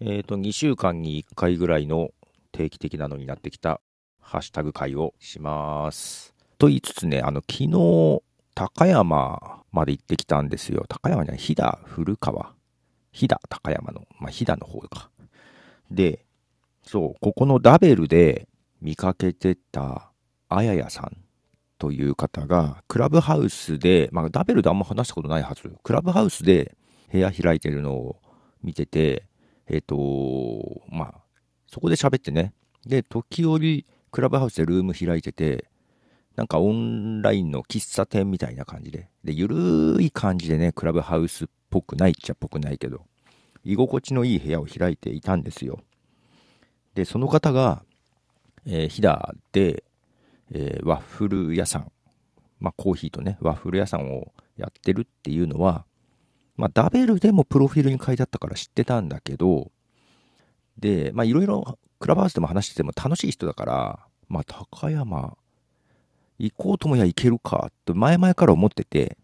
[0.00, 2.10] えっ、と、2週間に1回ぐらいの
[2.52, 3.80] 定期的なのになってきた
[4.20, 6.34] ハッシュタグ会をします。
[6.58, 8.22] と言いつつね、あの、昨日、
[8.54, 10.84] 高山まで行ってきたんですよ。
[10.88, 12.54] 高山じゃない、飛騨古川。
[13.12, 15.10] 飛騨高山の、まあ、飛騨の方か。
[15.90, 16.24] で、
[16.82, 18.48] そう、ここのダベルで
[18.80, 20.10] 見かけてた
[20.48, 21.16] あややさん
[21.78, 25.72] という方が、クラブハウスで、まあ、ダベルであんま話したことないはず。
[25.82, 26.76] クラブハウスで
[27.12, 28.16] 部屋開いてるのを
[28.62, 29.28] 見てて、
[29.68, 31.14] えっ、と、まあ、
[31.66, 32.52] そこで喋ってね。
[32.86, 35.66] で、時折、クラブハウスでルーム開いてて、
[36.36, 39.08] なんかオンラインの喫茶店みたいな感じで。
[39.22, 43.02] で、ゆるい感じでね、クラブハウスっぽくないっちゃっぽくないけど、
[43.64, 45.80] 居心地のいい部屋を開いていたんですよ。
[46.94, 47.82] で、その方が、
[48.66, 49.84] えー、飛騨で、
[50.52, 51.90] えーワッフル屋さん、
[52.60, 55.86] まあコーヒーとね、ワッフル屋さんをやってるっていうのは、
[56.56, 59.70] まあダベルでもプロフィールに書いてあったから知ってたんだけど、
[60.78, 65.36] で、まあいろいろクラブハウスでも話してても楽しい人だから、まあ高山
[66.38, 69.16] 行こうともや行けるかって前々から思ってて、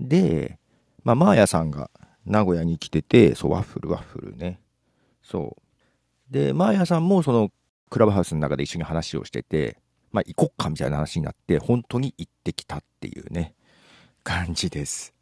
[0.00, 0.58] で、
[1.04, 1.90] まあマーヤさんが
[2.26, 4.60] 名古屋に来てて、そう、ワッフルワッフルね。
[5.22, 6.32] そう。
[6.32, 7.50] で、マーヤさんもその
[7.90, 9.78] クラブハウスの中で一緒に話をしてて、
[10.10, 13.54] まあ行こっかみたいな話になって、本当に行ってきたっていうね、
[14.22, 15.14] 感じです。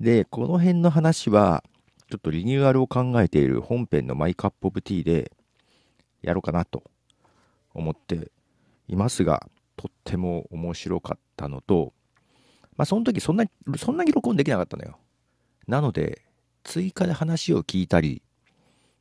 [0.00, 1.64] で、この辺の話は、
[2.10, 5.32] ちょっとリニューアルを考えている本編のマイカップオブティーで
[6.22, 6.84] やろうかなと
[7.74, 8.30] 思って
[8.88, 11.92] いますが、とっても面白かったのと、
[12.76, 14.98] まあその時そんなに、そんなに録音できなかったのよ。
[15.66, 16.22] なので、
[16.62, 18.22] 追加で話を聞いたり、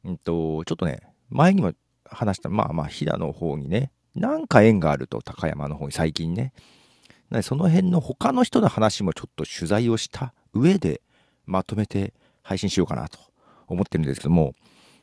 [0.03, 1.73] うんと、ちょっとね、前にも
[2.05, 6.53] 話した、まあまあ、飛騨の方にね、なんか縁があると、高山の方に最近ね。
[7.29, 11.01] なのでその辺の他の人の話もちょっと取材をした上で、
[11.45, 13.19] まとめて配信しようかなと
[13.67, 14.55] 思ってるんですけども、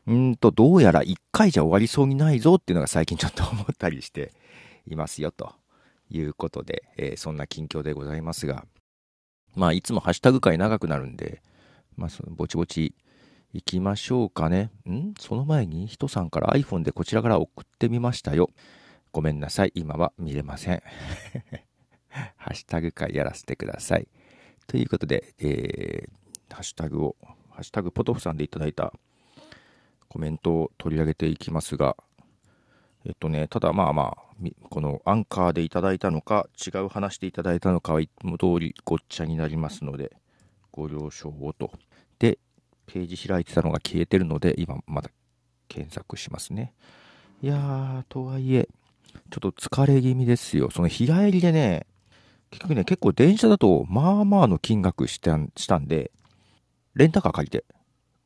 [0.07, 4.33] うんと、どうやら一回じゃ終わりそうにないぞっていうのが最近ちょっと思ったりして
[4.87, 5.55] いますよ、と
[6.11, 8.65] いうことで、えーそんな近況でございますが、
[9.55, 11.43] まあ、いつもハッシュタグ会長くなるんで、
[11.97, 12.95] まあ、そのぼちぼち
[13.53, 14.71] 行きましょうかね。
[14.89, 15.13] ん？
[15.19, 18.51] その前に、人さんから iPhone でこちらから送ってみましたよ。
[19.13, 19.73] ごめんなさい。
[19.75, 20.83] 今は見れません。
[22.09, 24.09] ハッシュタグ会やらせてください。
[24.73, 27.17] ということで、えー、ハッシュタグを、
[27.51, 28.95] ハッシュタグポトフさんでいただいた
[30.09, 31.95] コメントを取り上げていきますが、
[33.05, 40.17] えっとね、ただまあまあ、このアンカーでいただいたのか、違う話でいただいたのかはいつも通りごっちゃになりますので、
[40.71, 41.71] ご了承をと。
[42.19, 42.39] で、
[42.87, 45.11] ページ開いてたのが消えてるので、今まだ
[45.69, 46.73] 検索しますね。
[47.43, 48.71] いやー、とはいえ、
[49.31, 50.71] ちょっと疲れ気味ですよ。
[50.71, 51.85] その日帰りでね、
[52.53, 56.13] 結局ね、結構電車だと、まあまあの金額したしたんで、
[56.95, 57.65] レンタカー借りて、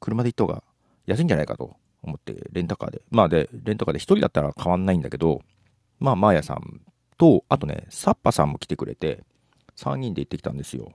[0.00, 0.64] 車で行った方が
[1.06, 3.02] 安いんじゃないかと思って、レンタカーで。
[3.10, 5.42] まあで、レンタカーで一人だったら変わんないんだけど、
[6.00, 6.80] まあ、マーヤさん
[7.16, 9.22] と、あとね、サッパさんも来てくれて、
[9.76, 10.92] 3人で行ってきたんですよ。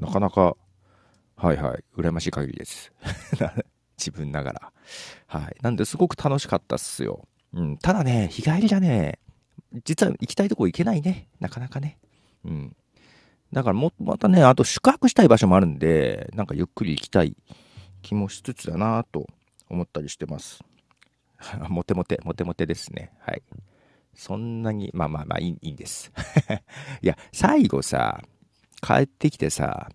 [0.00, 0.56] なかなか、
[1.36, 2.92] はいはい、羨ましい限りです。
[3.96, 4.72] 自分ながら。
[5.28, 5.56] はい。
[5.62, 7.28] なんで、すごく楽しかったっすよ。
[7.52, 7.78] うん。
[7.78, 9.20] ただね、日帰りじゃね、
[9.84, 11.28] 実は行きたいとこ行けないね。
[11.38, 11.98] なかなかね。
[12.44, 12.76] うん。
[13.52, 17.36] だからも、またね、あと宿泊したい場所もあるんで、なんかゆっくり行きたい
[18.02, 19.26] 気もしつつだなと
[19.68, 20.60] 思ったりしてます。
[21.68, 23.12] モテモテ、モテモテですね。
[23.20, 23.42] はい。
[24.14, 26.12] そんなに、まあまあまあいいいいんです。
[27.02, 28.22] いや、最後さ、
[28.80, 29.90] 帰ってきてさ、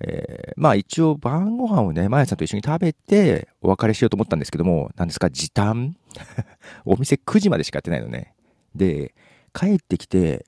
[0.00, 5.96] えーまあ一応晩ご飯をね、まやさんと一緒に食べてお別れしようと思ったんですけども、何ですか、時短？
[6.84, 8.34] お店9時までしかやってないのね。
[8.74, 9.14] で、
[9.52, 10.44] 帰ってきて、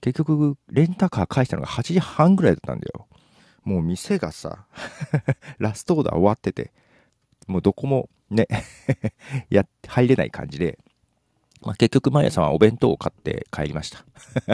[0.00, 3.06] 結局、レンタカー返したのが8時半ぐらいだったんだよ。
[3.64, 4.66] もう店がさ、
[5.58, 6.72] ラストオーダー終わってて、
[7.46, 8.46] もうどこもね、
[9.50, 10.78] や、入れない感じで、
[11.62, 14.04] まあ、結局、マヤさんはお弁当を買って帰りました。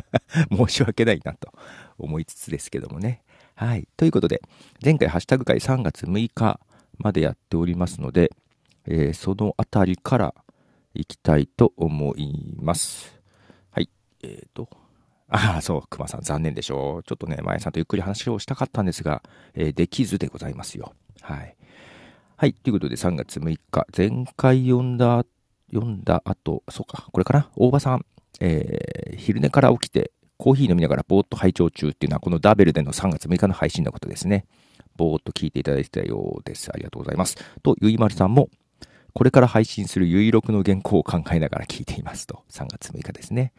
[0.50, 1.52] 申し訳ないなと
[1.98, 3.22] 思いつつですけどもね。
[3.54, 3.88] はい。
[3.96, 4.42] ということで、
[4.84, 6.60] 前回ハッシュタグ会3月6日
[6.98, 8.32] までやっておりますので、
[8.86, 10.34] えーそのあたりから
[10.94, 13.20] 行きたいと思います。
[13.70, 13.90] はい。
[14.22, 14.68] えっ、と、
[15.28, 17.02] ああ、そう、熊さん残念でしょう。
[17.02, 19.22] ちょっとね、マヤさんとゆっくり話をしたかったんですが、
[19.54, 20.92] えーできずでございますよ。
[21.20, 21.56] はい。
[22.36, 22.54] はい。
[22.54, 25.24] ということで、3月6日、前回読んだ
[25.72, 27.50] 読んだ後、そうか、これかな？
[27.56, 28.06] 大場さん、
[28.40, 34.46] えー昼寝から起きて、コーヒー飲みながらぼーっと拝聴中っていうのは、このダベルでの3月6日の配信のことですね。
[34.96, 36.70] ぼーっと聞いていただいてたようです。
[36.72, 37.36] ありがとうございます。
[37.62, 38.48] と、ゆいまるさんも、
[39.14, 42.44] これから配信するゆいろくの原稿を考えながら聞いていますと。
[42.50, 43.52] 3月6日ですね。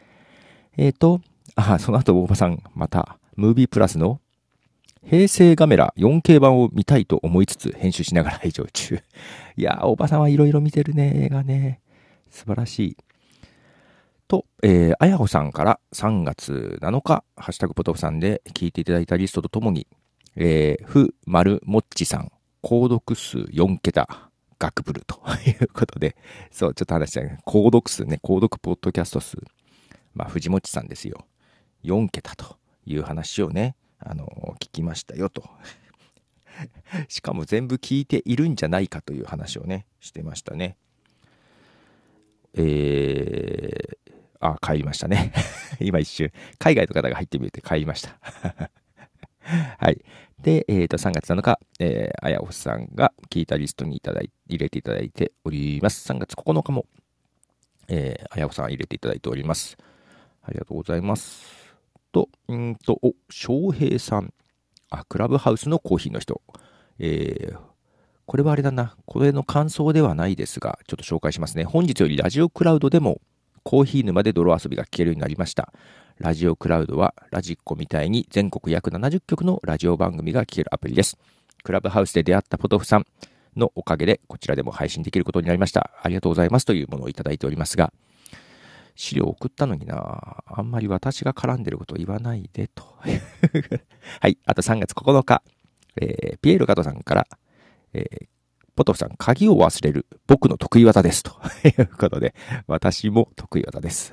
[0.78, 1.20] えっ、と、
[1.56, 4.20] あ、その後大場さん、また、ムービープラスの
[5.06, 9.00] 平成ガメラ 4K 版を見たいと思いつつ編集しながら拝聴中。
[9.56, 11.80] いやー、おばさんはいろいろ見てるね、映画ね。
[12.30, 12.98] 素晴らしい。
[14.28, 19.88] と、えー、あやほさんから3月7日、ハッシュタグポトフさんで聞いていただいたリストとともに、
[20.36, 24.30] えー、ふ、まる、もっちさん、購読数4桁、
[24.60, 26.18] ガクブルと いうことで、
[26.52, 27.38] そう、ちょっと話したい。
[27.46, 29.38] 購読数ね、購読ポッドキャスト数。
[30.14, 31.26] まあ、藤もっちさんですよ。
[31.84, 35.44] 4桁という話をね、あの、聞きましたよと。
[37.08, 40.78] しかも全部聞いているんじゃないかという話をね、してましたね。
[42.54, 45.32] えー、あ、帰りましたね。
[45.80, 48.18] 今一瞬、海外の方が入ってみて帰りました。
[49.80, 50.04] はい。
[50.40, 56.12] で、え、ー、と、3月7日、えー、あやおさんが聞いたリストにいただい入れていただいております。
[56.12, 56.86] 3月9日も、
[57.88, 59.78] えー、あやおさん入れていただいております。
[60.44, 61.67] ありがとうございます。
[62.12, 64.34] と、うんと、お、翔平さん。
[64.90, 66.42] あ、クラブハウスのコーヒーの人。
[67.00, 67.58] えー、
[68.26, 68.96] これはあれだな。
[69.06, 71.64] これの感想ではないですが、ちょっと紹介しますね。
[71.64, 73.22] 本日よりラジオクラウドでも
[73.64, 75.74] コーヒー沼で泥遊びが聞けるようになりました。
[76.20, 81.18] ラジオクラウドはラジッコみたいに全国約70局のラジオ番組が聞けるアプリです。
[81.64, 83.06] クラブハウスで出会ったポトフさん
[83.56, 85.92] のおかげでこちらでも配信できることになりました。
[86.02, 87.92] ありがとうございますというものをいただいておりますが、
[88.98, 92.84] 資料送ったのにな、あんまり私が絡んでることを言わないでと。
[94.20, 95.42] はい、あと3月9日、
[96.02, 97.28] えー、ピエール加藤さんから、
[97.94, 98.28] えー、
[98.76, 100.06] ポトフさん、鍵を忘れる。
[100.28, 101.24] 僕の得意技です。
[101.24, 101.32] と
[101.68, 102.36] いうことで、
[102.68, 104.12] 私も得意技です。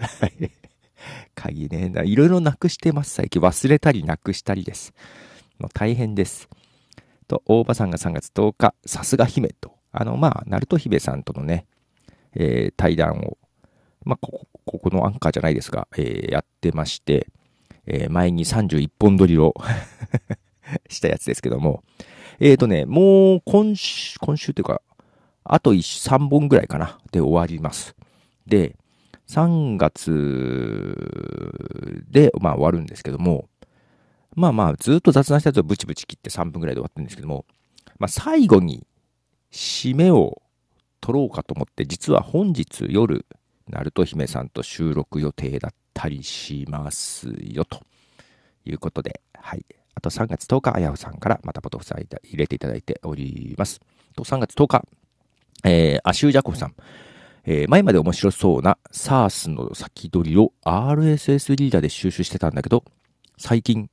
[1.35, 3.41] 鍵ね、いろいろなくしてます、最近。
[3.41, 4.93] 忘れたりなくしたりです。
[5.59, 6.49] もう大変です。
[7.27, 9.75] と、大場さんが3月10日、さすが姫と。
[9.93, 11.67] あの、まあ、ナルト姫さんとのね、
[12.35, 13.39] えー、対談を、
[14.05, 17.29] まあ、ここ、このアンカーじゃないですが、えー、やってまして、
[17.87, 19.55] えー、前に31本撮りを
[20.89, 21.83] したやつですけども、
[22.41, 24.83] えっ、ー、とね、もう今週、今週というか、
[25.45, 27.95] あと3本ぐらいかな、で終わります。
[28.47, 28.77] で、
[29.29, 30.07] 3月
[32.11, 33.49] で、まあ終わるんですけども、
[34.35, 37.45] まあまあずっと雑談したやつをブチブチ切って3分ぐらいで終わってるんですけども、
[37.99, 38.87] まあ最後に
[39.53, 40.43] 締めを
[41.01, 43.27] 取ろうかと思って、実は本日夜、
[43.69, 47.83] ナルト姫さんと収録予定だったりしますよ、と
[48.65, 49.65] いうことで、はい。
[49.95, 53.81] あと3月10日、あやふさんからまたポトフさん入れていただいております。
[54.15, 54.85] と3月10日、
[55.65, 56.75] えー、アシュージャコフさん。
[57.47, 62.85] えー、前まで面白そうな SARS の先取りを RSS リーダーで収集してたんだけど、
[63.37, 63.91] 最近、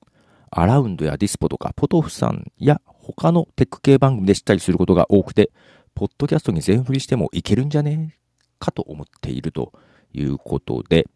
[0.52, 5.52] アラウンドやディスポとかポトフさんや他のテック系番組で知ったりすることが多くて、
[5.96, 8.18] ポッドキャストに全振りしてもいけるんじゃね？
[8.62, 9.74] かと思っていると
[10.14, 11.08] いうことで、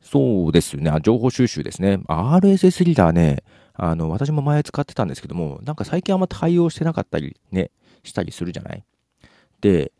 [0.00, 1.98] そうですよね、情報収集ですね。
[2.06, 3.42] RSS リーダーね、
[3.74, 7.70] あの、私も前使ってたんですけども、なんか最近あんま対応してなかったりね、
[8.04, 8.84] したりするじゃない？
[9.60, 9.92] で、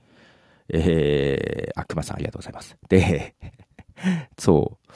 [0.68, 2.76] えー、悪魔さんありがとうございます。
[2.88, 3.34] で、
[4.38, 4.92] そう。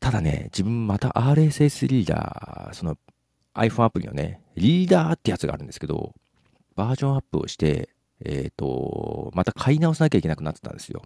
[0.00, 2.96] ただね、自分また RSS リーダー、その
[3.54, 6.14] iPhone アプリのね、リーダーってやつがあるんですけど、
[6.74, 7.88] バージョンアップをして、
[8.24, 11.02] えっ、ー、と、また買い直さなきゃいけなくなってたんですよ。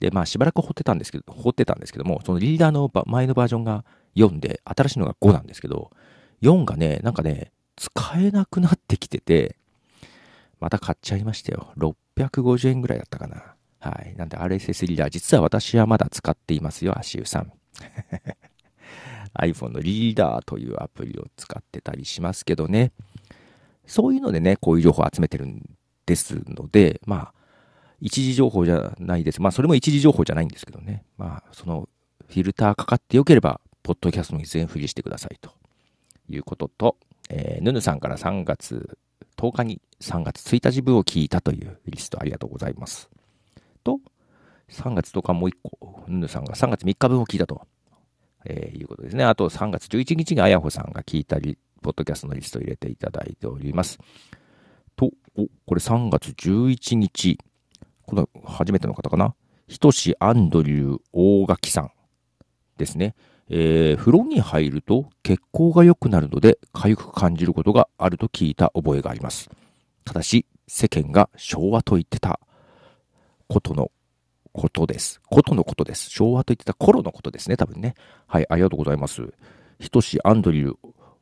[0.00, 3.84] で、まあしばらく掘ってたんですけど、掘ってたんですけども、そのリーダーの前のバージョンが
[4.16, 5.90] 4で、新しいのが5なんですけど、
[6.42, 9.56] 4がね、なんかね、使えなくなってきてて、
[10.60, 11.72] また買っちゃいましたよ。
[11.76, 13.54] 650円ぐらいだったかな。
[13.78, 14.14] はい。
[14.16, 17.52] なんで RSS リーダー、実は私はまだ使っていますよ、足湯さん。
[19.38, 22.92] iPhone のリーダーというアプリを使ってたりしますけどね。
[23.86, 25.62] そういうのでね、こういう情報を集めてるん
[26.06, 27.32] ですので、まあ、
[28.00, 29.42] 一時情報じゃないです。
[29.42, 31.04] まあ、それも一時情報じゃないんですけどね。
[31.18, 31.88] まあ、その、
[32.28, 35.52] フィルターかかってよければ、ポッドキャストに全振りしてくださいと
[36.28, 36.96] いうことと、
[37.30, 38.98] えー、ぬぬさんから3月
[39.36, 43.08] 10日に3月1日分を聞いたというリストありがとうございます。
[43.84, 44.00] と、
[44.70, 47.62] 3月10日もう1個、ぬぬさんが3月3日分を聞いたと、
[48.44, 49.24] えー、いうことですね。
[49.24, 53.98] あと3月11日にあやほさんが聞いたり、ポッドキャストのリストを入れていただいております。
[55.36, 57.38] お、これ3月11日、
[58.06, 59.34] この初めての方かな。
[59.68, 61.90] ひとしアンドリュー大垣さん
[62.78, 63.14] ですね。
[63.48, 69.50] えー、風呂に入ると血行が良くなるので痒く感じることがあると聞いた覚えがあります。
[70.04, 72.40] ただし、世間が昭和と言ってた
[73.48, 73.90] ことの
[74.52, 75.20] ことです。
[75.28, 76.10] ことのことです。
[76.10, 77.94] 昭和と言ってた頃のことですね、多分ね。
[78.26, 79.22] はい、ありがとうございます。
[79.78, 80.76] ひとしアンドリュー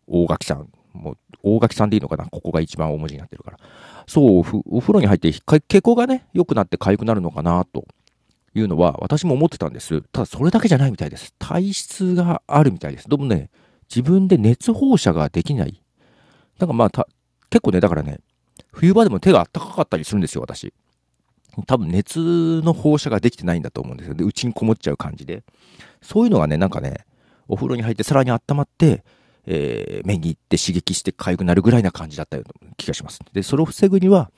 [0.06, 0.68] 大垣さん。
[0.94, 3.58] もう、大垣さんでいいのかなここが一番大文字になってるから。
[4.06, 7.86] そう、お風呂に入って血行がね、良くなって痒くなるのかなと
[8.54, 10.02] いうのは私も思ってたんです。
[10.12, 11.34] ただそれだけじゃないみたいです。
[11.38, 13.08] 体質があるみたいです。
[13.08, 13.50] どうもね、
[13.90, 15.82] 自分で熱放射ができない。
[16.58, 17.08] なんかまあた、
[17.50, 18.20] 結構ね、だからね、
[18.72, 20.72] 冬場でも手があったかかったりするんですよ、私。
[21.66, 24.14] 多分熱の放射ができてないんだと思うんですよ。
[24.14, 25.44] で、内にこもっちゃう感じで。
[26.02, 27.06] そういうのがね、なんかね、
[27.48, 29.04] お風呂に入ってさらに温まって、
[29.46, 33.20] えー、目に行って刺激して痒くなるぐらいな感じだったような気がします。
[33.32, 34.30] で、それを防ぐには、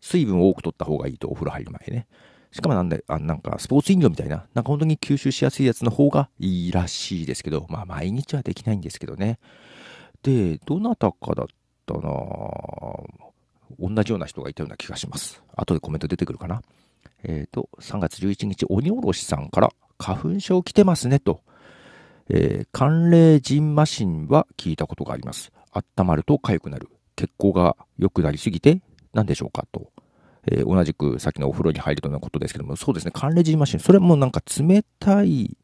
[0.00, 2.06] 水分を多く取った方がいいと、お風呂入る前ね。
[2.52, 9.38] しかもなんで、あなんかスポーツ飲料みたいな、なんか本当に吸収しやすいやつの方がいいらしいですけど、まあ毎日はできないんですけどね。
[10.22, 11.46] で、どなたかだっ
[11.84, 12.00] たな
[13.78, 15.42] 同じような人がいたような気がします。
[15.54, 16.62] 後でコメント出てくるかな。
[17.24, 21.40] えっ、ー、と、3月11日、鬼おろしさんから、花粉症来てますねと。
[22.28, 25.52] えー、寒冷ジンマシンは聞いたことがあります。
[25.72, 26.88] 温まると痒くなる。
[27.14, 29.90] 血行が良くなりすぎて何でしょうかと。
[30.48, 33.80] えー、同じくさっきのお風呂に入るとのことですけども、そうですね、寒冷ジンマシン。
[33.80, 35.56] それもなんか冷たい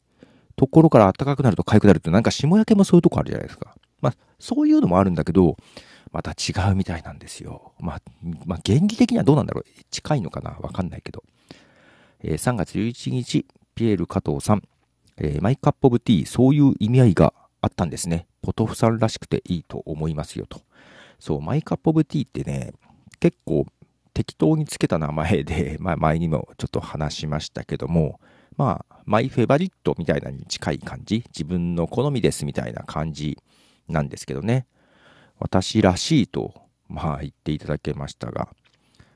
[0.55, 3.75] ところから暖かくなると痒くなるって、なんか霜焼けもそういうとこあるじゃないですか。
[4.01, 5.57] まあ、そういうのもあるんだけど、
[6.11, 7.73] また違うみたいなんですよ。
[7.79, 8.01] まあ、
[8.45, 9.65] まあ、原理的にはどうなんだろう。
[9.89, 10.51] 近いのかな？
[10.61, 11.23] わかんないけど。
[12.21, 14.63] えー、3月11日、ピエール加藤さん、
[15.17, 18.27] えー、マイカップオブティー、そういう意味合いがあったんですね。
[18.41, 20.61] ポトフさんらしくていいと思いますよと。
[21.19, 22.73] そう、マイカップオブティーってね、
[23.19, 23.65] 結構
[24.13, 28.19] 適当につけた名前で、 まあ前にもちょっと話しましたけども、
[28.57, 33.39] まあ、マイフェバリットみたいなに近い感じ、自分の好みですみたいな感じ
[33.87, 34.67] なんですけどね。
[35.39, 36.53] 私らしいと、
[36.87, 38.49] まあ言っていただけましたが、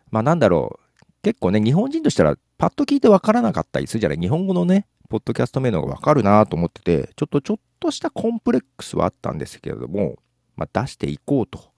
[0.09, 4.17] まあなんだろう、結構ね、日本人としたらパッと聞いてわからなかったりするじゃない。
[4.17, 10.17] 日本語のね、ポッドキャスト名のがわかるなと思ってて、ちょっとちょっとしたコンプレックスはあったんですけれども、
[10.55, 11.71] まあ出していこうと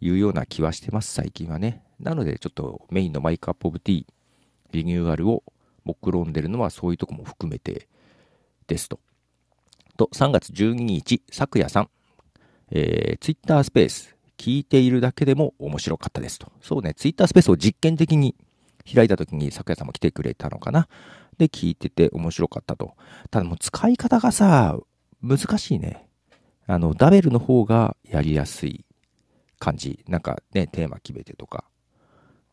[0.00, 1.82] いうような気はしてます、最近はね。
[2.00, 4.06] なのでちょっとメインのマイクアップオブティー、
[4.72, 5.42] リニューアルを
[5.84, 7.88] 目論んでるのはそういうとこも含めて
[8.66, 8.98] ですと。
[9.96, 11.90] と、3月12日、昨夜さん、
[12.70, 16.50] えー、ツイッタースペース、聞いているだけでも面白かったですと。
[16.60, 18.34] そうね、ツイッタースペースを実験的に
[18.92, 20.88] 開いた時に昨夜さんも来てくれたのかな。
[21.38, 22.94] で、聞いてて面白かったと。
[23.30, 24.78] ただもう使い方がさ、
[25.22, 26.06] 難しいね。
[26.66, 28.84] あの、ダベルの方がやりやすい
[29.58, 30.04] 感じ。
[30.08, 31.64] なんかね、テーマ決めてとか。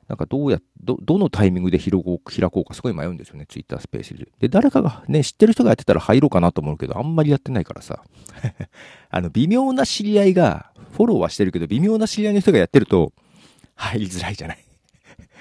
[0.07, 4.27] なんかどうや、ど、どのタイミングで開こう開こうかすごい迷うんですよね、ツイッタースペースで。
[4.39, 8.03] で、誰かがね、知ってる人がやってたら入ろうかなと思うけど、あんまりやってないからさ。
[9.09, 13.13] あの、微妙な知り合いが、フォローはしてるけど、微妙な知り合いの人がやってると、
[13.75, 14.65] 入りづらいじゃない。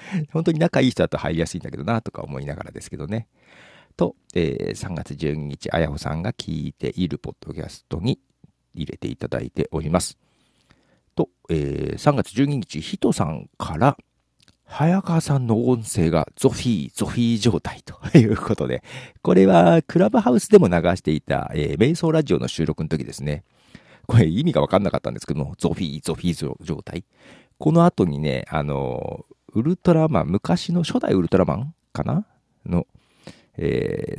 [0.31, 3.27] 本当に仲いい人だと入りやすいんだけどな、とか思いながらですけどね。
[3.97, 8.19] と、えー、3月12日、あやほさんが聞いているポッドキャストに
[8.73, 10.17] 入れていただいております。
[11.15, 13.97] と、えー、3月12日、ひとさんから、
[14.65, 18.83] 早川さんの音声がゾフィー、ゾフィー状態ということで、
[19.21, 23.43] これはクラブハウスでも流していた、えー、瞑想ラジオの収録の時ですね。
[24.07, 27.03] これ意味がわかんなかったんですけども、ゾフィー、ゾフィー状態。
[27.57, 32.25] この後にね、あの、ウルトラマン、昔の初代ウルトラマンかな？
[32.65, 32.87] の、
[33.57, 34.17] え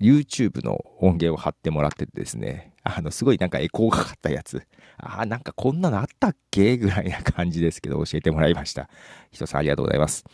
[0.00, 4.62] ー、YouTube の音源を貼ってもらっててですね、あの、すごいなんかエコーがかったやつ。
[4.98, 6.76] ああ、なんかこんなのあったっけ？
[6.76, 8.88] ぐらいな感じですけど、教えてもらいました。
[9.32, 10.24] 人さんありがとうございます。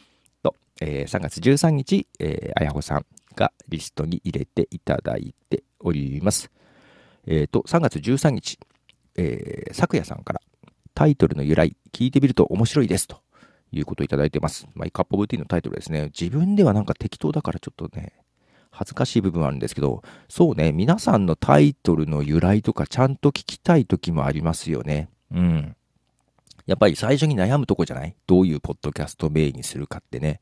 [0.42, 6.50] と、えー、3月13日、えー、あやほさんがリストに入れていただいております。
[7.26, 8.58] えっ、ー、と、3月13日、
[9.16, 10.42] えー、昨夜さんから
[10.94, 13.22] タイトルの由来、聞いてみると面白いですと
[13.72, 14.68] いうことをいただいてます。
[14.74, 16.12] マイカップオブティーのタイトルですね。
[16.18, 18.12] 自分ではなんか適当だからちょっとね、
[18.70, 25.08] 恥ずかしい部分はあるんですけど、そうね、皆さんのタイトルの由来とかちゃんと聞きたい時もありますよね。
[25.30, 25.76] うん。
[26.66, 28.14] やっぱり最初に悩むとこじゃない？
[28.26, 30.40] どういうポッドキャスト名にするかってね。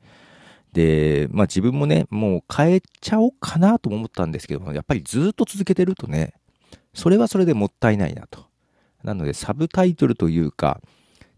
[0.72, 6.34] で、まあ自分もね、もう変えちゃおうかなと思ったんですけども、やっぱりずっと続けてるとね、
[6.94, 8.44] それはそれでもったいないなと。
[9.02, 10.80] なので、サブタイトルというか、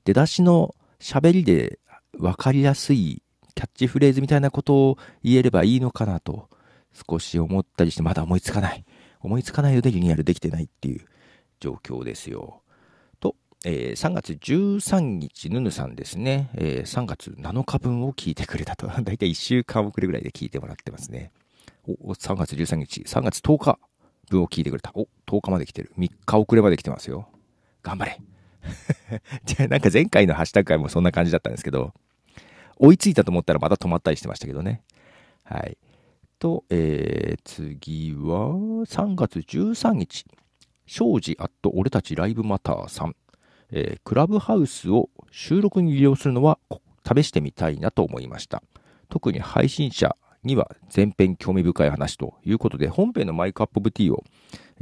[0.05, 1.79] 出だしの喋りで
[2.23, 3.23] 分かりやすい
[3.55, 6.49] キャッチフレーズみたいなことを言えればいいのかなと
[7.09, 8.85] 少し思ったりしてまだ思いつかない。
[9.21, 11.05] 思いつかないのでリニューアルできてないっていう
[11.61, 12.63] 状況ですよ。
[13.21, 18.87] と、えー、3月13日、ヌヌさんですね、えー、3月7日分を聞いてくれたと。
[18.87, 21.33] だいたい1週間遅れぐらいで聞いてもらってますね。
[21.87, 23.79] お、3月13日、3月10日
[24.29, 24.93] 分を聞いてくれた。
[24.95, 25.93] お、10日まで来てる。
[25.99, 27.29] 3日遅れまで来てますよ。
[27.83, 28.21] 頑張れ。
[29.45, 31.93] じゃあなんか前回のハッシュタグ会もそんな感じだったんですけど、
[32.79, 34.83] 追いついたと思ったらまた止まったりしてましたけどね。
[35.45, 35.77] はい。
[36.39, 38.51] と、えー、次は
[38.87, 40.25] 3月13日、
[40.87, 43.15] 庄司アット俺たちライブマターさん、
[43.71, 46.59] えー、クラブハウスを収録に利用するのは
[47.07, 48.63] 試してみたいなと思いました。
[49.09, 54.25] 特に配信者には前編興味深い話ということで、本編のマイクアップオブティーを、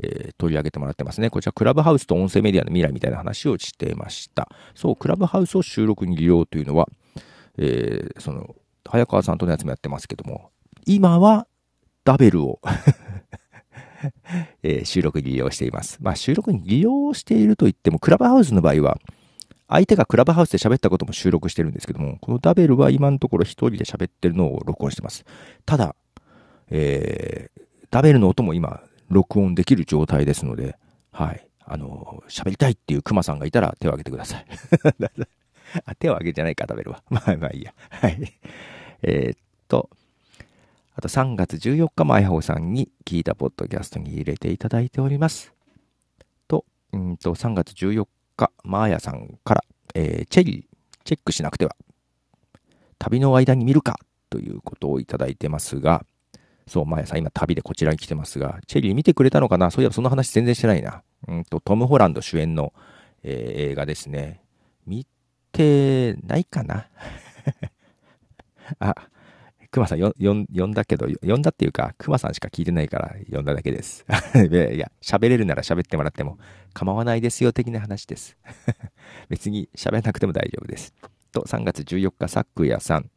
[0.02, 1.30] えー、取り上げてもらってますね。
[1.30, 4.48] こちら、クラブハウスと音声メディアの未来みたいな話をしてました。
[4.74, 6.88] そう、クラブハウスを収録に利用というのは、
[7.58, 8.54] えー、その、
[8.84, 10.50] 早川さんとのやつもやってますけども、
[10.86, 11.46] 今は
[12.04, 12.60] ダベルを
[14.62, 15.98] えー、収録に利用しています。
[16.00, 18.98] まあ、収録に利用していると言っても、クラブハウスの場合は、
[19.68, 25.24] 相手がクラブハウスで喋ったことも収録してるんですけども、このダベルは今のところ一人で喋ってるのを録音してます。
[25.64, 25.94] ただ、
[26.70, 30.76] えー、ダベルの音も今、録音できる状態ですので、
[31.12, 31.46] はい。
[31.64, 34.46] あの、喋りたいっていうクマさんがいたら手を挙げてください。
[35.84, 37.02] あ、手を挙げじゃないか、食べるわ。
[37.10, 37.74] まあまあいいや。
[37.90, 38.32] はい。
[39.02, 39.90] えー、っと、
[40.94, 45.54] あと3月14日もあやほさんに聞いたポッドキャストに入れていただいております。
[46.48, 51.76] と、うんと、3月14日、マーヤさんから、えー、チェリー、チェックしなくては。
[52.98, 53.98] 旅の間に見るか
[54.28, 56.04] ということをいただいてますが、
[56.66, 59.70] そう、マーヤさん今旅でこちらに来てますが、チェリー見てくれたのかな？
[59.70, 61.02] そういえばその話全然してないな。
[61.26, 62.72] うんと、トム・ホランド主演の、
[63.22, 64.40] えー、映画ですね。
[64.86, 65.06] 見
[65.52, 66.88] てないかな
[68.78, 68.94] あ、
[69.70, 74.04] クマさんよよ呼んだけど、呼んだっていうか、クマさんしか聞いてないから呼んだだけです。
[74.34, 76.38] いや、喋れるなら喋ってもらっても
[76.72, 78.36] 構わないですよ的な話です。
[79.28, 80.92] 別に喋らなくても大丈夫です。
[81.32, 83.10] と、3月14日、サックヤさん。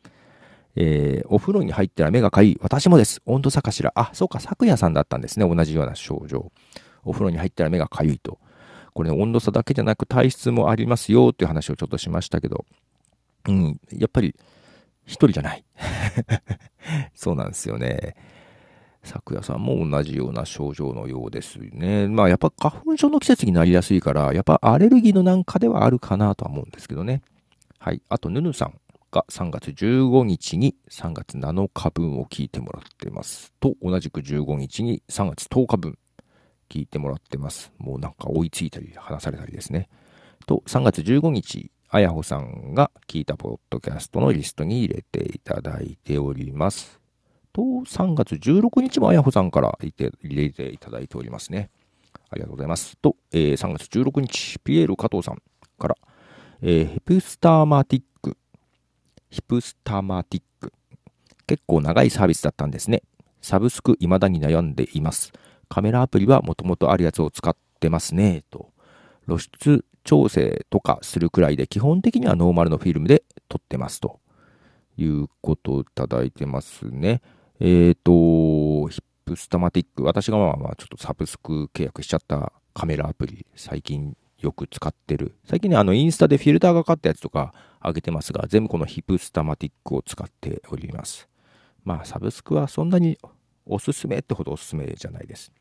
[0.75, 2.59] えー、お風呂に入ったら目がかゆい。
[2.61, 3.21] 私もです。
[3.25, 3.91] 温度差かしら。
[3.95, 5.47] あ、そうか、昨夜さんだったんですね。
[5.47, 6.51] 同じような症状。
[7.03, 8.39] お風呂に入ったら目がかゆいと。
[8.93, 12.65] これ、ね、温度差だけじゃなく体質もありますよっていう話をちょっとしましたけど、
[13.47, 14.35] うん、やっぱり
[15.05, 15.65] 一人じゃない。
[17.13, 18.15] そうなんですよね。
[19.03, 22.07] 昨夜さんも同じような症状のようですね。
[22.07, 27.21] まあやっぱ花粉症の季節になりやすいから、やっぱアレルギーのなんかではあるかなとは思うんですけどね。
[27.79, 28.01] はい。
[28.07, 28.79] あと、ヌヌさん
[29.11, 33.51] が3月15日に3月7日分を聞いてもらってます。
[33.59, 35.97] と、同じく15日に3月10日分
[36.73, 37.71] 聞いてもらってます。
[37.77, 39.89] もうなんか追いついたり話されたりですね。
[40.47, 46.99] と、3月15日、あやほさんが聞いたポッドキャストのリストに入れていただいております。
[47.53, 51.69] と、3月16日もあやほさんから入れていただいておりますね。
[52.31, 52.97] ありがとうございます。
[52.97, 55.43] と、えー、3月16日、ピエール加藤さん
[55.77, 55.95] から、
[56.63, 58.35] えー、ヒプスターマティック、
[59.29, 60.73] ヒプスターマティック。
[61.45, 63.03] 結構長いサービスだったんですね。
[63.41, 65.33] サブスク未だに悩んでいます。
[65.73, 68.69] カメラアプリはもともとあるやつを使ってますね、と。
[69.25, 74.19] 露出調整とかするくらいで、基本的にはノーマルのフィルムで撮ってますと
[74.97, 77.23] いうことをいただいてますね。
[77.59, 80.03] えっ、ー、と、ヒップスタマティック。
[80.03, 85.33] 私がまあまあちょっとサブスク契約しちゃったカメラアプリ、最近よく使ってる。
[85.43, 87.51] 最近ね、あのインスタでフィルターがかかったやつとか
[87.83, 91.27] 上げてますが、全部このヒップスタマティックを使っております。
[91.83, 93.17] まあサブスクはそんなに
[93.65, 95.51] おすすめってほどおすすめじゃないです。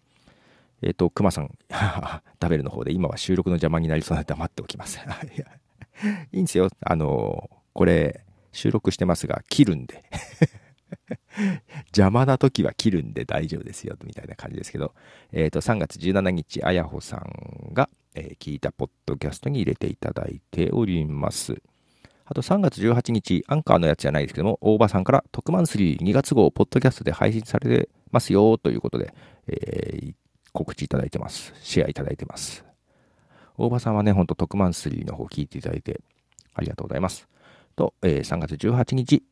[0.83, 1.51] えっ、ー、と、熊さん、
[2.43, 4.99] 食べるの方で今は収録の邪魔になりそうなので黙っておきます。
[6.33, 6.69] いいんですよ。
[6.81, 10.05] あの、これ、収録してますが、切るんで。
[11.87, 14.95] 邪魔な時は切るんで大丈夫ですよ、みたいな感じですけど、
[15.33, 21.63] えっ、ー、と、3月17日、あやほさんが、えー、聞いたポッドキャストに入れていただいております。
[22.25, 29.15] あと3月18日、アンカーのやつじゃないですけども、大場さんから特番3、2月号、ポッドキャストで配信されてますよ、ということで、
[29.49, 30.15] えー、
[30.53, 31.53] 告知いただいてます。
[31.63, 32.65] シェアいただいてます。
[33.57, 36.01] 大場さんはね、ほんと特マンスリーの方聞いていただいて
[36.55, 37.29] ありがとうございます。
[37.77, 39.23] と、えー、3月18日、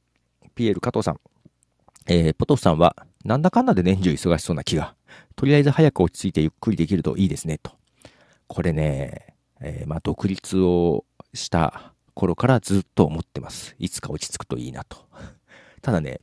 [0.54, 1.20] ピエール加藤さん。
[2.06, 4.94] えー、ポトフさんは、なんだかんだで年中忙しそうな気が、
[5.36, 7.72] とりあえず早く落ち着いてゆっくりできるといいですね、と。
[8.46, 11.04] これね、えー、まあ、独立を
[11.34, 13.76] した頃からずっと思ってます。
[13.78, 14.96] いつか落ち着くといいなと。
[15.82, 16.20] ただね、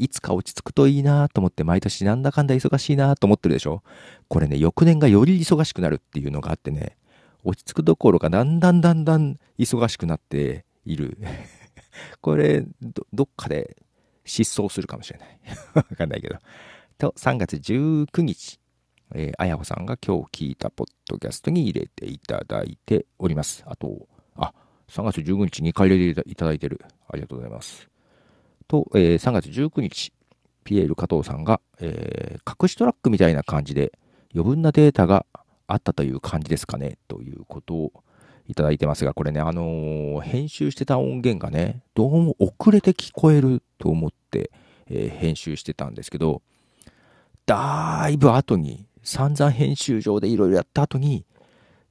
[0.00, 3.82] いつか落ち着くといいなと思って毎年なんだかんだ忙しいなと思ってるでしょ？
[4.28, 6.96] これね、翌年がより忙しくなるっていうのがあってね、
[7.44, 11.18] 落ち着くどころかだんだんだんだん忙しくなっている。
[12.22, 13.76] これど、どっかで
[14.24, 15.40] 失踪するかもしれない。
[15.74, 16.38] わかんないけど。
[16.96, 18.58] と、3月19日、
[19.14, 23.64] えー、あやほさんが今日聞いたポッドキャストに入れていただいております。
[23.66, 24.54] あと、あ、
[24.88, 26.80] 3月15日2回入れていただいてる。
[27.08, 27.89] ありがとうございます。
[28.70, 30.12] と、えー、3月19日、
[30.62, 33.92] ピエール加藤さんが、えー、隠しトラックみたいな感じで
[34.32, 35.26] 余分なデータが
[35.66, 37.92] あったという感じですかね、ということを
[38.46, 44.52] いただいてますが、これね、あのー、編集してた音源がね、どうも遅れて聞こえると思って、
[44.88, 46.40] えー、編集してたんですけど、
[47.46, 51.24] だいぶ後に、散々編集上でいろいろやった後に、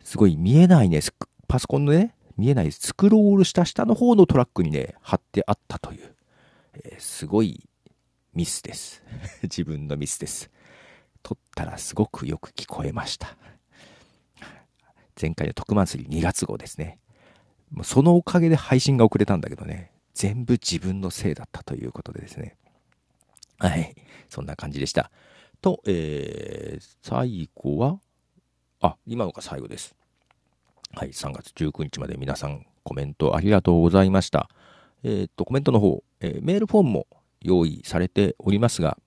[0.01, 1.01] すごい見えないね、
[1.49, 6.15] パソコンのね、見えないスクロールした下の方のトラックにね、貼ってあったという。
[6.97, 7.67] すごい
[8.33, 9.03] ミスです。
[9.43, 10.49] 自分のミスです。
[11.23, 13.37] 撮ったらすごくよく聞こえました。
[15.21, 16.99] 前回の特番祭り2月号ですね。
[17.71, 22.55] もうそのおかげで配信が遅れたんだけどね、全部自分のせいだったということでですね。
[23.57, 23.95] はい。
[24.29, 25.11] そんな感じでした。
[25.61, 27.99] と、えー、最後は、
[28.79, 29.95] あ、今のが最後です。
[30.93, 34.49] はい、3月19日まで皆さんコメントありがとうございました。
[35.03, 37.07] えー、っと、コメントの方、えー、メールフォームも
[37.41, 38.97] 用意されておりますが、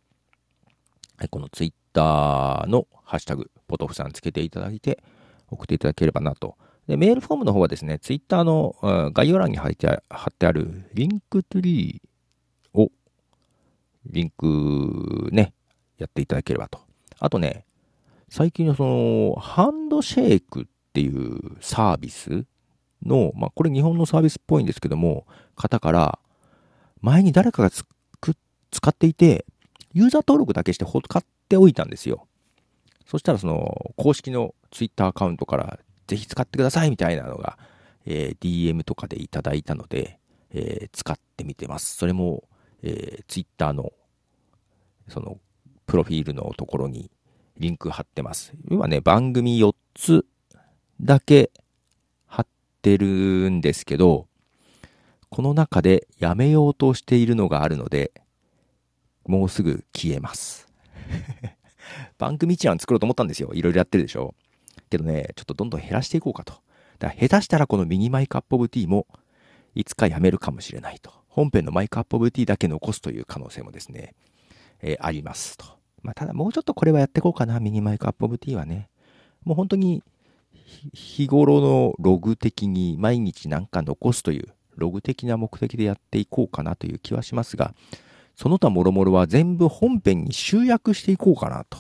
[1.18, 5.02] はい、このツイッターのハッシュタグ、ポトフさんつけていただいて
[5.50, 6.57] 送っていただければなと。
[6.87, 12.90] で、メールフォームの方はですね、ツイッターの、うん、概要欄に貼って貼ってあるリンクトゥリーを
[14.07, 15.52] リンクね、
[15.98, 16.81] やっていただければと。
[17.18, 17.66] あとね、
[18.28, 22.44] 最近のその、ハンドシェイクっていうサービス
[23.05, 26.19] の、まあ、これ日本のサービスっぽいんですけども、方から、
[27.01, 27.87] 前に誰かが使
[28.88, 29.45] っていて、
[29.93, 32.27] ユーザー登録だけして買っておいたんですよ。
[33.07, 37.59] そしたらその、公式のツイッターアカウントから、ぜひ使ってくださいみたいなのが、
[38.07, 40.19] えー、DM とかでいただいたので、
[40.51, 41.97] えー、使ってみてます。
[41.97, 42.45] それも、
[42.83, 43.93] えー、ツイッターの、
[45.09, 45.38] その、
[45.87, 47.11] プロフィールのところに
[47.59, 48.53] リンク貼ってます。
[48.71, 50.25] 今ね、番組4つ
[51.01, 51.51] だけ
[52.83, 53.07] ってる
[53.49, 54.27] んですけど、
[55.31, 58.11] この中でやめようとしているのがあるので、
[59.25, 60.66] もうすぐ消えます。
[62.18, 63.53] 番組一覧作ろうと思ったんですよ。
[63.55, 64.35] いろいろやってるでしょ。
[64.90, 66.55] けどね、ちょっとどんどん減らしていこうかと。
[66.99, 69.07] だから下手したらこのミニマイクアップオブティーも
[69.77, 71.12] いつかやめるかもしれないと。
[71.29, 74.14] 本編のマイクアップオブティーだけ残すという可能性もですね、
[74.81, 75.64] えー、ありますと。
[76.03, 78.88] まあ、ただもうちょっとこれはやっていこうかな、ミニマイクアップオブティーはね。
[79.45, 80.03] もう本当に
[80.92, 87.74] 日頃のログ的に毎日なんか残すというログ的な目的でやっていこうかなという気はしますが、
[88.37, 91.78] その他諸々は全部本編に集約していこうかなと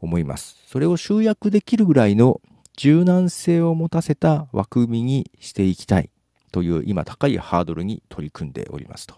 [0.00, 0.56] 思います。
[0.66, 2.40] それを集約できるぐらいの
[2.76, 6.10] 柔軟性を持たせた枠組みにしていきたい
[6.52, 9.16] という今高いハードルに取り組んでおりますと。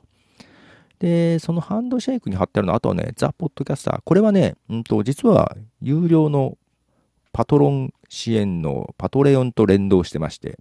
[0.99, 4.01] で、そのハンドシェイクに貼ってあるの、あとはね、ザ・ポッドキャスター。
[4.05, 6.57] これはね、うんと、実は有料の
[7.33, 10.59] パトロン支援のパトレオンと連動してまして、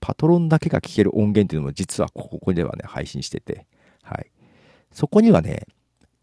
[0.00, 3.64] パトロンだけが聞ける音源っていうのも実はここではね、配信してて、
[4.02, 4.28] はい。
[4.90, 5.68] そこにはね、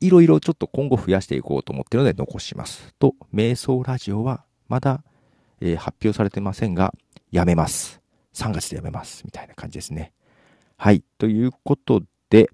[0.01, 2.93] いろいろちょっと今後増やしていこうと思ってるので残します。
[2.99, 5.05] と、瞑想ラジオはまだ、
[5.61, 6.93] えー、発表されてませんが、
[7.31, 8.01] やめます。
[8.33, 9.23] 3月でやめます。
[9.23, 10.11] みたいな感じですね。
[10.75, 11.01] はい。
[11.17, 12.49] ということで、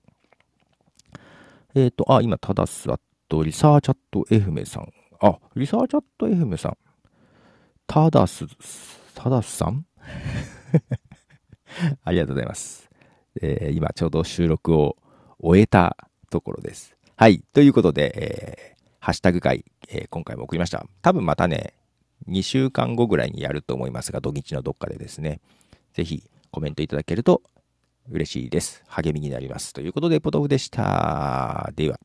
[1.74, 4.94] えっ、ー、と、あ、今、ただす、あと、リサーチャット FM さん。
[5.20, 6.78] あ、リサーチャット FM さん。
[7.88, 8.46] ただす、
[9.16, 9.86] ただすさん？
[12.04, 12.90] ありがとうございます。
[13.42, 14.98] えー、今、ちょうど収録を
[15.40, 15.98] 終えた
[16.30, 16.96] ところです。
[17.16, 17.44] はい。
[17.54, 20.86] ということで、えー、ハッシュタグ会、えー、今回も送りました。
[21.02, 21.74] 多分またね、
[22.28, 25.42] 2週間後ぐらいにやると思いますが、土日のどっかでですね、
[25.94, 27.42] ぜひコメントいただけると
[28.10, 28.84] 嬉しいです。
[28.88, 29.74] 励みになります。
[29.74, 31.72] ということで、ポトフでした。
[31.76, 32.00] では。